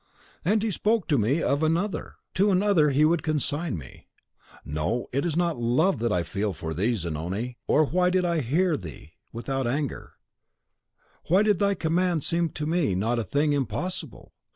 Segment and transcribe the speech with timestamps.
[0.43, 4.07] "And he spoke to me of ANOTHER: to another he would consign me!
[4.65, 8.41] No, it is not love that I feel for thee, Zanoni; or why did I
[8.41, 10.13] hear thee without anger,
[11.27, 14.33] why did thy command seem to me not a thing impossible?